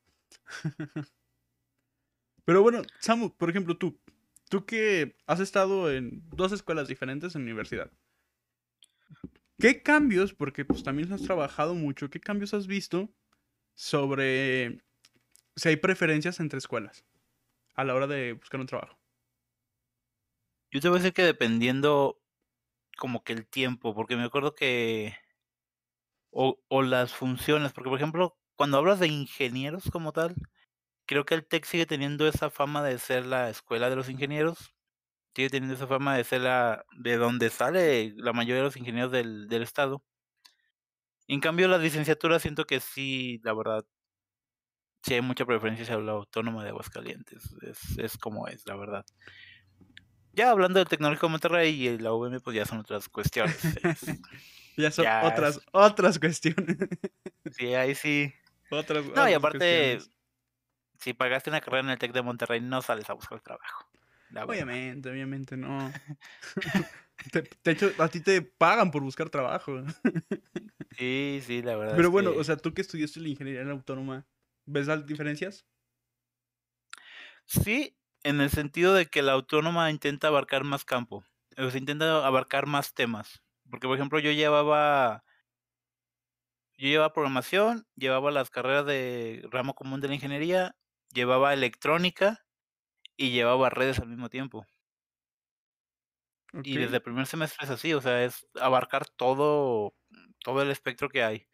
[2.44, 4.00] pero bueno, Samu, por ejemplo, tú,
[4.50, 7.92] tú que has estado en dos escuelas diferentes en universidad.
[9.60, 13.14] ¿Qué cambios, porque pues también has trabajado mucho, qué cambios has visto
[13.74, 14.82] sobre
[15.56, 17.04] si hay preferencias entre escuelas
[17.74, 18.98] a la hora de buscar un trabajo?
[20.70, 22.20] Yo te voy a decir que dependiendo
[22.98, 25.14] como que el tiempo, porque me acuerdo que
[26.30, 30.34] o, o las funciones, porque por ejemplo, cuando hablas de ingenieros como tal,
[31.06, 34.74] creo que el TEC sigue teniendo esa fama de ser la escuela de los ingenieros,
[35.36, 39.12] sigue teniendo esa fama de ser la de donde sale la mayoría de los ingenieros
[39.12, 40.02] del, del estado.
[41.28, 43.84] En cambio, la licenciatura siento que sí, la verdad,
[45.06, 47.44] sí hay mucha preferencia hacia la autónoma de Aguascalientes.
[47.62, 49.04] Es, es como es, la verdad.
[50.32, 53.64] Ya hablando del Tecnológico de Monterrey y la UVM, pues ya son otras cuestiones.
[53.64, 54.04] es-
[54.78, 56.76] Ya son Ya otras, es- otras cuestiones.
[57.52, 58.34] sí, ahí sí.
[58.70, 60.10] otras, No, y aparte, cuestiones.
[61.00, 63.88] si pagaste una carrera en el Tec de Monterrey, no sales a buscar trabajo.
[64.30, 64.44] la.
[64.44, 65.90] Obviamente, obviamente no.
[67.32, 69.82] Te- de hecho, a ti te pagan por buscar trabajo.
[70.98, 71.96] Sí, sí, la verdad.
[71.96, 74.26] Pero bueno, que- o sea, tú que estudiaste la ingeniería en autónoma,
[74.66, 75.66] ¿ves las diferencias?
[77.46, 81.24] Sí, en el sentido de que la autónoma intenta abarcar más campo,
[81.56, 83.42] o sea, intenta abarcar más temas.
[83.70, 85.24] Porque, por ejemplo, yo llevaba,
[86.78, 90.76] yo llevaba programación, llevaba las carreras de ramo común de la ingeniería,
[91.12, 92.46] llevaba electrónica
[93.16, 94.66] y llevaba redes al mismo tiempo.
[96.62, 99.94] Y desde el primer semestre es así, o sea, es abarcar todo,
[100.42, 101.46] todo el espectro que hay.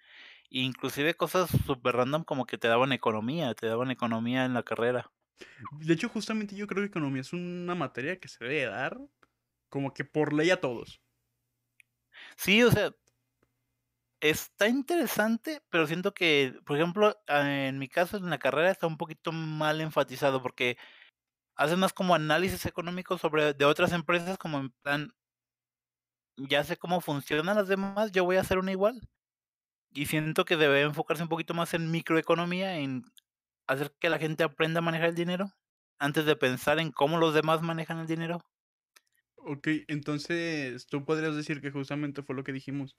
[0.55, 5.11] Inclusive cosas súper random como que te daban economía, te daban economía en la carrera.
[5.81, 8.99] De hecho, justamente yo creo que economía es una materia que se debe dar
[9.71, 11.01] como que por ley a todos.
[12.37, 12.95] Sí, o sea,
[14.21, 18.99] está interesante, pero siento que, por ejemplo, en mi caso en la carrera está un
[18.99, 20.77] poquito mal enfatizado porque
[21.57, 25.15] hace más como análisis económico sobre de otras empresas, como en plan,
[26.37, 29.01] ya sé cómo funcionan las demás, yo voy a hacer una igual.
[29.93, 33.05] Y siento que debe enfocarse un poquito más en microeconomía, en
[33.67, 35.53] hacer que la gente aprenda a manejar el dinero,
[35.99, 38.41] antes de pensar en cómo los demás manejan el dinero.
[39.37, 42.95] Ok, entonces tú podrías decir que justamente fue lo que dijimos,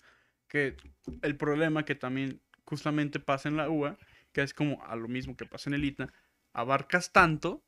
[0.47, 0.75] que
[1.21, 3.97] el problema que también justamente pasa en la UA,
[4.33, 6.13] que es como a lo mismo que pasa en el ITNA,
[6.53, 7.63] abarcas tanto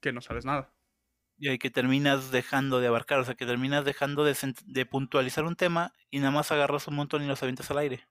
[0.00, 0.74] que no sabes nada.
[1.38, 5.44] Y ahí que terminas dejando de abarcar, o sea, que terminas dejando de, de puntualizar
[5.44, 8.06] un tema y nada más agarras un montón y los avientas al aire.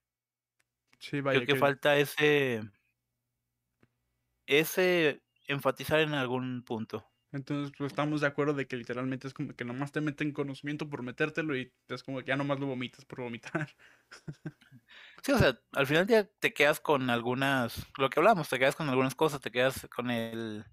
[0.99, 2.61] Sí, vaya Creo que que- falta ese
[4.47, 7.05] ese enfatizar en algún punto.
[7.31, 10.89] Entonces, pues estamos de acuerdo de que literalmente es como que nomás te meten conocimiento
[10.89, 13.69] por metértelo y es como que ya nomás lo vomitas por vomitar.
[15.23, 18.75] Sí, o sea, al final ya te quedas con algunas, lo que hablamos, te quedas
[18.75, 20.65] con algunas cosas, te quedas con el,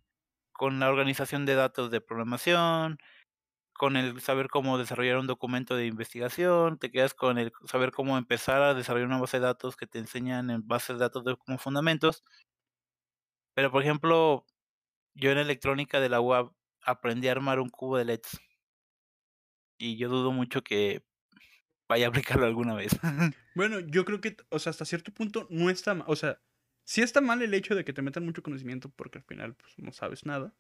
[0.53, 2.99] con la organización de datos de programación,
[3.77, 8.19] con el saber cómo desarrollar un documento de investigación, te quedas con el saber cómo
[8.19, 11.37] empezar a desarrollar una base de datos que te enseñan en bases de datos de-
[11.37, 12.25] como fundamentos.
[13.55, 14.47] Pero, por ejemplo,
[15.15, 18.41] yo en electrónica de la UAB aprendí a armar un cubo de LEDs.
[19.79, 21.05] Y yo dudo mucho que
[21.89, 22.93] vaya a aplicarlo alguna vez.
[23.55, 26.07] Bueno, yo creo que, o sea, hasta cierto punto no está mal.
[26.09, 26.43] O sea,
[26.85, 29.79] sí está mal el hecho de que te metan mucho conocimiento porque al final pues,
[29.79, 30.55] no sabes nada.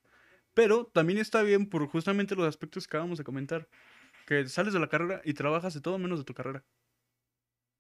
[0.57, 3.69] Pero también está bien por justamente los aspectos que acabamos de comentar.
[4.27, 6.67] Que sales de la carrera y trabajas de todo menos de tu carrera.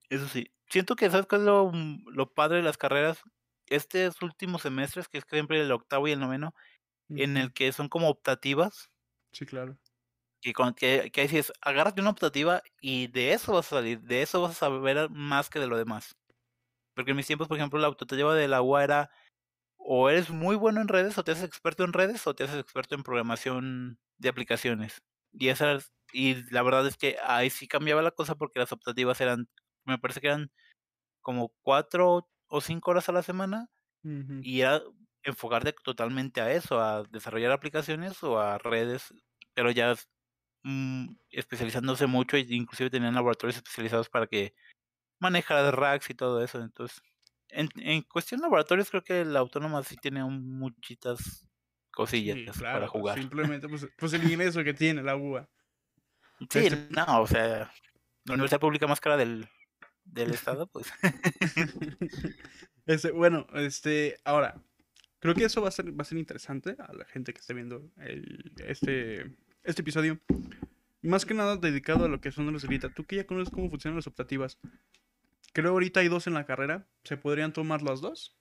[0.09, 0.53] Eso sí.
[0.71, 3.21] Siento que, ¿sabes cuál es lo, mm, lo padre de las carreras?
[3.67, 6.55] Estos últimos semestres, que es siempre el octavo y el noveno,
[7.17, 8.91] en el que son como optativas,
[9.33, 9.79] Sí, claro.
[10.43, 13.77] y con que, que ahí sí es, agárrate una optativa y de eso vas a
[13.77, 16.17] salir, de eso vas a saber más que de lo demás.
[16.95, 19.11] Porque en mis tiempos, por ejemplo, la optativa de la UA era
[19.88, 22.59] o eres muy bueno en redes, o te haces experto en redes, o te haces
[22.61, 25.03] experto en programación de aplicaciones.
[25.33, 29.20] Y esas, y la verdad es que ahí sí cambiaba la cosa porque las optativas
[29.20, 29.49] eran,
[29.85, 30.51] me parece que eran
[31.22, 33.68] como cuatro o cinco horas a la semana,
[34.42, 34.83] y era
[35.25, 39.12] enfocarte totalmente a eso, a desarrollar aplicaciones o a redes,
[39.55, 39.94] pero ya
[40.64, 44.55] mm, especializándose mucho, e inclusive tenían laboratorios especializados para que
[45.20, 46.61] manejara racks y todo eso.
[46.62, 47.03] Entonces,
[47.57, 51.49] en, en cuestión de laboratorios, creo que la autónoma sí tiene un- muchitas
[51.90, 53.19] cosillas Sí, para jugar.
[53.59, 55.49] Simplemente, pues, pues el ingreso que tiene la UA.
[56.51, 57.71] Sí, este- no, o sea,
[58.25, 59.49] la universidad pública más cara del,
[60.05, 60.92] del estado, pues.
[62.87, 64.62] Este, bueno, este, ahora,
[65.19, 67.53] creo que eso va a ser, va a ser interesante a la gente que esté
[67.53, 70.21] viendo el, este, este episodio.
[71.03, 72.90] Más que nada dedicado a lo que son los ahorita.
[72.95, 74.59] Tú que ya conoces cómo funcionan las optativas.
[75.57, 76.87] Creo ahorita hay dos en la carrera.
[77.03, 78.37] ¿Se podrían tomar las dos?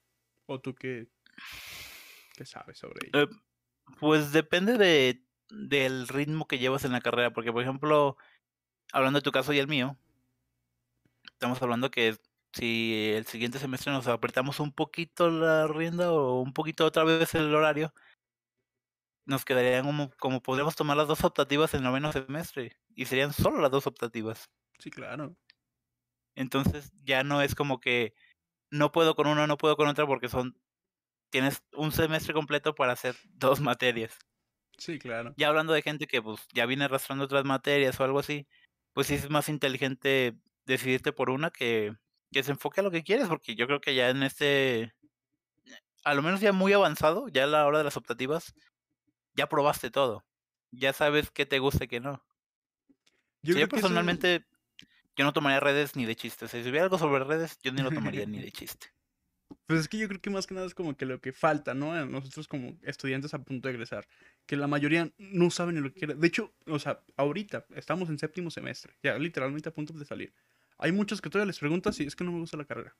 [0.47, 1.07] ¿O tú qué,
[2.35, 3.23] qué sabes sobre ello?
[3.23, 3.27] Eh,
[4.01, 8.17] Pues depende de, del ritmo que llevas en la carrera, porque por ejemplo,
[8.91, 9.97] hablando de tu caso y el mío,
[11.31, 12.17] estamos hablando que
[12.51, 17.33] si el siguiente semestre nos apretamos un poquito la rienda o un poquito otra vez
[17.33, 17.93] el horario,
[19.25, 23.31] nos quedarían como, como podríamos tomar las dos optativas en el noveno semestre, y serían
[23.31, 24.49] solo las dos optativas.
[24.79, 25.33] Sí, claro.
[26.35, 28.13] Entonces ya no es como que
[28.71, 30.59] no puedo con una, no puedo con otra, porque son,
[31.31, 34.17] tienes un semestre completo para hacer dos materias.
[34.77, 35.33] Sí, claro.
[35.37, 38.47] ya hablando de gente que pues ya viene arrastrando otras materias o algo así,
[38.93, 41.95] pues sí es más inteligente decidirte por una que,
[42.31, 44.93] que se enfoque a lo que quieres, porque yo creo que ya en este,
[46.03, 48.53] a lo menos ya muy avanzado, ya a la hora de las optativas,
[49.35, 50.25] ya probaste todo.
[50.71, 52.23] Ya sabes qué te gusta y qué no.
[53.41, 54.45] Yo Sí, creo yo que eso- personalmente,
[55.15, 56.45] yo no tomaría redes ni de chiste.
[56.45, 58.87] O sea, si hubiera algo sobre redes, yo ni lo tomaría ni de chiste.
[59.67, 61.73] Pues es que yo creo que más que nada es como que lo que falta,
[61.73, 61.93] ¿no?
[61.93, 64.07] A nosotros como estudiantes a punto de egresar.
[64.45, 66.19] Que la mayoría no saben ni lo que quieren.
[66.19, 68.95] De hecho, o sea, ahorita estamos en séptimo semestre.
[69.03, 70.33] Ya literalmente a punto de salir.
[70.77, 72.95] Hay muchos que todavía les preguntas si es que no me gusta la carrera.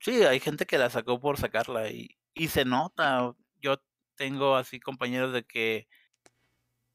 [0.00, 3.34] Sí, hay gente que la sacó por sacarla y, y se nota.
[3.60, 3.82] Yo
[4.14, 5.88] tengo así compañeros de que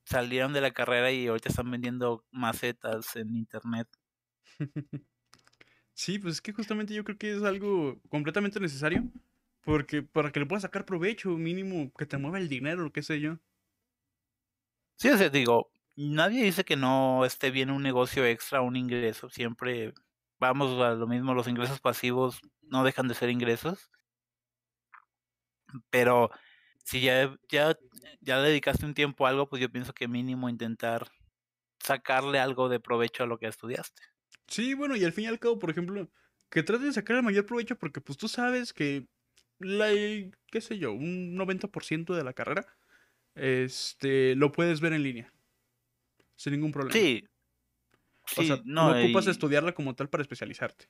[0.05, 3.87] salieron de la carrera y ahorita están vendiendo macetas en internet.
[5.95, 9.03] Sí, pues es que justamente yo creo que es algo completamente necesario.
[9.63, 13.19] Porque para que le puedas sacar provecho, mínimo que te mueva el dinero, qué sé
[13.21, 13.37] yo.
[14.95, 19.29] Sí, o sea, digo, nadie dice que no esté bien un negocio extra, un ingreso.
[19.29, 19.93] Siempre
[20.39, 23.89] vamos a lo mismo, los ingresos pasivos no dejan de ser ingresos.
[25.89, 26.29] Pero
[26.83, 27.77] si ya, ya,
[28.21, 31.07] ya dedicaste un tiempo a algo, pues yo pienso que mínimo intentar
[31.79, 34.03] sacarle algo de provecho a lo que estudiaste.
[34.47, 36.09] Sí, bueno, y al fin y al cabo, por ejemplo,
[36.49, 39.07] que trates de sacar el mayor provecho porque pues tú sabes que
[39.59, 42.65] la, qué sé yo, un 90% de la carrera,
[43.35, 45.33] este, lo puedes ver en línea.
[46.35, 46.99] Sin ningún problema.
[46.99, 47.23] Sí.
[48.37, 50.89] O Sí, sea, no, no ocupas y, estudiarla como tal para especializarte.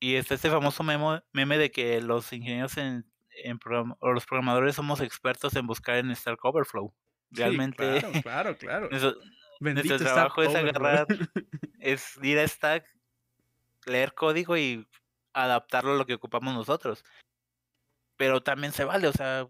[0.00, 3.06] y está este famoso memo, meme de que los ingenieros en,
[3.42, 6.94] en program- o los programadores somos expertos en buscar en Stack Overflow.
[7.32, 8.88] Sí, Realmente, claro, claro, claro.
[9.60, 11.06] nuestro, trabajo es agarrar,
[11.80, 12.86] es ir a Stack,
[13.86, 14.86] leer código y
[15.32, 17.04] adaptarlo a lo que ocupamos nosotros.
[18.16, 19.48] Pero también se vale, o sea,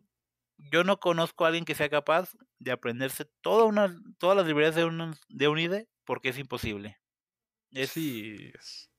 [0.56, 4.74] yo no conozco a alguien que sea capaz de aprenderse toda una, todas las librerías
[4.74, 6.98] de un, de un IDE porque es imposible.
[7.72, 8.90] Es, Sí, es-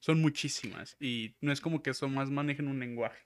[0.00, 0.96] son muchísimas.
[1.00, 3.22] Y no es como que son más manejen un lenguaje.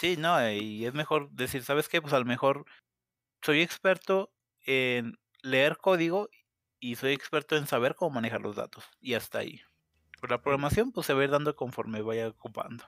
[0.00, 2.00] Sí, no, y es mejor decir, ¿sabes qué?
[2.00, 2.64] Pues a lo mejor
[3.42, 4.32] soy experto
[4.64, 6.30] en leer código
[6.80, 8.84] y soy experto en saber cómo manejar los datos.
[9.00, 9.60] Y hasta ahí.
[10.20, 12.84] Pero la programación, pues se va a ir dando conforme vaya ocupando.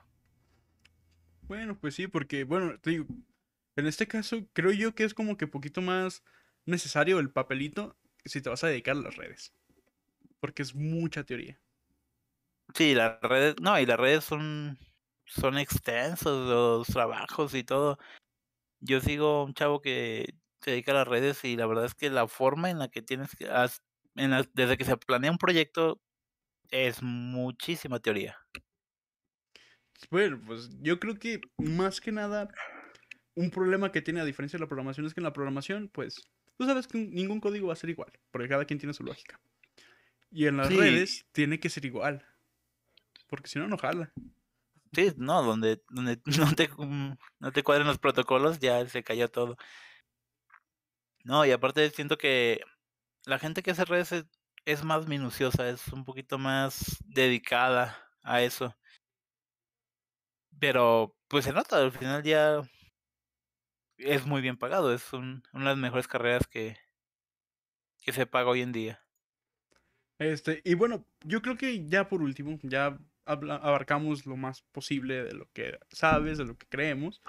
[1.43, 3.05] Bueno, pues sí, porque, bueno, te digo,
[3.75, 6.23] en este caso creo yo que es como que poquito más
[6.65, 7.95] necesario el papelito
[8.25, 9.53] si te vas a dedicar a las redes.
[10.39, 11.59] Porque es mucha teoría.
[12.73, 14.79] Sí, las redes, no, y las redes son,
[15.25, 17.97] son extensos los trabajos y todo.
[18.81, 22.09] Yo sigo un chavo que se dedica a las redes y la verdad es que
[22.09, 23.45] la forma en la que tienes que,
[24.15, 26.01] en la- desde que se planea un proyecto,
[26.71, 28.37] es muchísima teoría.
[30.11, 32.49] Bueno, pues yo creo que más que nada
[33.35, 36.21] un problema que tiene a diferencia de la programación es que en la programación, pues,
[36.57, 39.39] tú sabes que ningún código va a ser igual, porque cada quien tiene su lógica.
[40.31, 40.75] Y en las Sí.
[40.75, 42.25] redes tiene que ser igual,
[43.27, 44.13] porque si no, no jala.
[44.93, 49.29] Sí, no, donde, donde no te, mm, no te cuadren los protocolos, ya se cayó
[49.29, 49.57] todo.
[51.23, 52.61] No, y aparte siento que
[53.25, 54.13] la gente que hace redes
[54.65, 58.75] es, más minuciosa, es un poquito más dedicada a eso.
[60.59, 62.61] Pero, pues se nota, al final ya
[63.97, 66.77] es muy bien pagado, es un- una de las mejores carreras que,
[68.03, 69.03] que se paga hoy en día.
[70.19, 75.33] Este, y bueno, yo creo que ya por último, ya abarcamos lo más posible de
[75.33, 77.21] lo que sabes, de lo que creemos.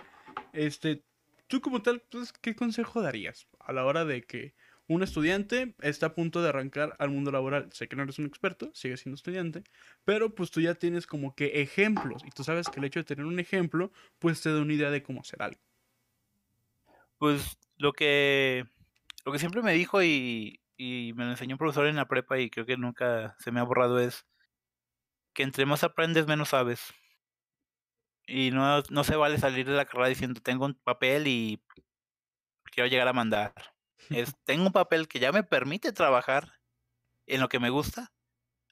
[0.53, 1.03] Este,
[1.47, 4.55] tú como tal, pues, ¿qué consejo darías a la hora de que
[4.87, 7.71] un estudiante está a punto de arrancar al mundo laboral?
[7.73, 9.65] Sé que no eres un experto, sigues siendo estudiante,
[10.05, 13.05] pero pues tú ya tienes como que ejemplos y tú sabes que el hecho de
[13.05, 15.61] tener un ejemplo, pues te da una idea de cómo hacer algo.
[17.19, 18.67] Pues lo que,
[19.25, 22.39] lo que siempre me dijo y, y me lo enseñó un profesor en la prepa
[22.39, 24.27] y creo que nunca se me ha borrado es
[25.35, 26.95] que entre más aprendes, menos sabes.
[28.27, 31.63] Y no, no se vale salir de la carrera diciendo tengo un papel y
[32.73, 33.53] quiero llegar a mandar.
[34.11, 36.53] Es, tengo un papel que ya me permite trabajar
[37.27, 38.13] en lo que me gusta.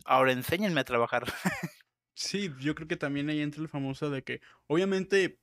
[0.05, 1.25] Ahora enséñenme a trabajar.
[2.15, 5.41] Sí, yo creo que también ahí entra el famoso de que, obviamente,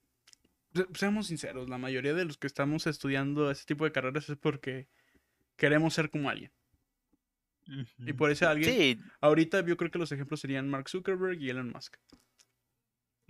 [0.74, 4.38] se- seamos sinceros, la mayoría de los que estamos estudiando este tipo de carreras es
[4.38, 4.88] porque
[5.57, 6.53] queremos ser como alguien.
[8.05, 11.49] Y por ese alguien, Sí, ahorita yo creo que los ejemplos serían Mark Zuckerberg y
[11.49, 11.95] Elon Musk.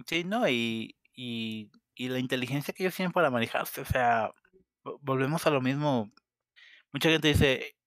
[0.08, 4.32] Sí, no, y, y, y la inteligencia que ellos tienen para manejarse, o sea,
[4.84, 6.12] vo- volvemos a lo mismo.
[6.94, 7.78] Mucha gente dice,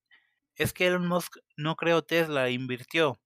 [0.57, 3.20] es que Elon Musk no creó Tesla, invirtió.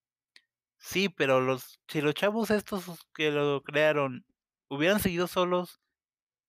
[0.79, 4.27] Sí, pero los, si los chavos estos que lo crearon
[4.69, 5.81] hubieran seguido solos,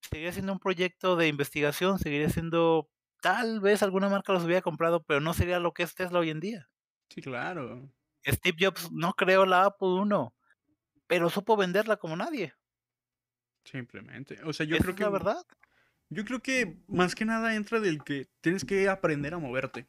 [0.02, 2.90] seguiría siendo un proyecto de investigación, seguiría siendo,
[3.28, 6.30] tal vez alguna marca los hubiera comprado, pero no sería lo que es Tesla hoy
[6.30, 6.70] en día.
[7.10, 7.92] Sí, claro.
[8.26, 10.34] Steve Jobs no creó la Apple 1,
[11.08, 12.54] pero supo venderla como nadie.
[13.66, 14.40] Simplemente.
[14.46, 15.04] O sea, yo ¿Esa creo es que.
[15.04, 15.46] la verdad?
[16.10, 19.86] Yo creo que más que nada entra del que tienes que aprender a moverte.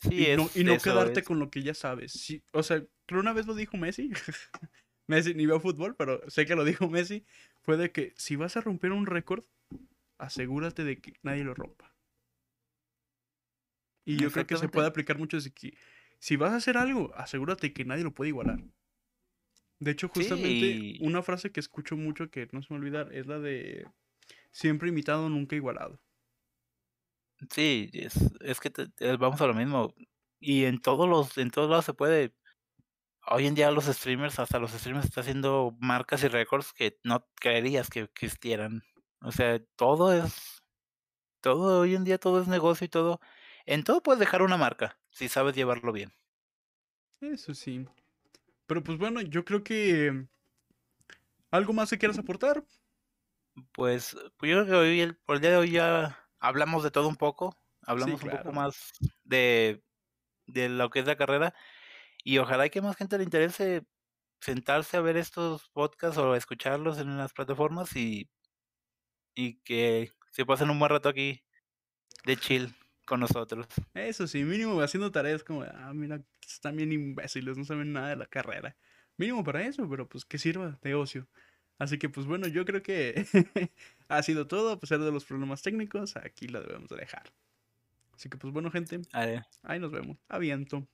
[0.00, 2.12] Sí, Y no, es y no quedarte es- con lo que ya sabes.
[2.12, 4.10] Sí, o sea, creo una vez lo dijo Messi.
[5.08, 7.26] Messi ni veo fútbol, pero sé que lo dijo Messi.
[7.62, 9.42] Fue de que si vas a romper un récord,
[10.18, 11.87] asegúrate de que nadie lo rompa.
[14.08, 15.76] Y yo creo que se puede aplicar mucho de que
[16.18, 18.60] si vas a hacer algo, asegúrate que nadie lo puede igualar.
[19.80, 20.98] De hecho, justamente Sí.
[21.02, 23.86] una frase que escucho mucho que no se me olvidar es la de
[24.50, 26.00] siempre imitado, nunca igualado.
[27.50, 29.94] Sí, es, es que te- te- vamos a lo mismo.
[30.40, 32.34] Y en todos los, en todos lados se puede.
[33.30, 37.26] Hoy en día los streamers, hasta los streamers están haciendo marcas y récords que no
[37.36, 38.82] creerías que existieran.
[39.20, 40.62] O sea, todo es,
[41.40, 43.20] todo hoy en día todo es negocio y todo.
[43.68, 46.10] En todo puedes dejar una marca, si sabes llevarlo bien.
[47.20, 47.86] Eso sí.
[48.66, 50.26] Pero pues bueno, yo creo que
[51.50, 52.64] algo más que quieras aportar.
[53.72, 56.90] Pues, pues yo creo que hoy, el, por el día de hoy ya hablamos de
[56.90, 57.58] todo un poco.
[57.82, 58.44] Hablamos un claro.
[58.44, 58.92] poco más
[59.24, 59.84] de,
[60.46, 61.54] de lo que es la carrera.
[62.24, 63.84] Y ojalá que más gente le interese
[64.40, 68.30] sentarse a ver estos podcasts o escucharlos en las plataformas y,
[69.34, 71.44] y que se pasen un buen rato aquí
[72.24, 72.77] de chill
[73.08, 73.66] con nosotros.
[73.94, 78.16] Eso sí, mínimo haciendo tareas como, ah, mira, están bien imbéciles, no saben nada de
[78.16, 78.76] la carrera.
[79.16, 81.26] Mínimo para eso, pero pues que sirva de ocio.
[81.78, 83.24] Así que pues bueno, yo creo que
[84.08, 87.32] ha sido todo, a pesar de los problemas técnicos, aquí lo debemos de dejar.
[88.12, 89.00] Así que pues bueno, gente,
[89.62, 90.18] ahí nos vemos.
[90.28, 90.86] Aviento.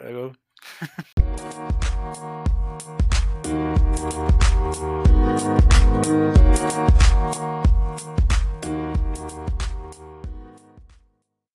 [0.00, 0.32] luego.